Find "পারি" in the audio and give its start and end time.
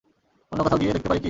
1.07-1.19